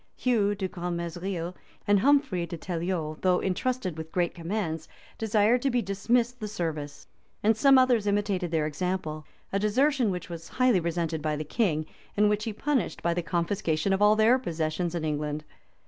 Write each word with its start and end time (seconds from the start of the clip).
Hugh 0.15 0.55
de 0.55 0.67
Grentmesnil 0.67 1.55
and 1.87 1.99
Humphry 1.99 2.47
de 2.47 2.57
Teliol, 2.57 3.19
though 3.21 3.37
intrusted 3.39 3.99
with 3.99 4.11
great 4.11 4.33
commands, 4.33 4.87
desired 5.19 5.61
to 5.61 5.69
be 5.69 5.83
dismissed 5.83 6.39
the 6.39 6.47
service; 6.47 7.05
and 7.43 7.55
some 7.55 7.77
others 7.77 8.07
imitated 8.07 8.49
their 8.49 8.65
example; 8.65 9.25
a 9.53 9.59
desertion 9.59 10.09
which 10.09 10.27
was 10.27 10.47
highly 10.47 10.79
resented 10.79 11.21
by 11.21 11.35
the 11.35 11.43
king, 11.43 11.85
and 12.17 12.29
which 12.29 12.45
he 12.45 12.51
punished 12.51 13.03
by 13.03 13.13
the 13.13 13.21
confiscation 13.21 13.93
of 13.93 14.01
all 14.01 14.15
their 14.15 14.39
possessions 14.39 14.95
ii 14.95 15.03
England. 15.03 15.43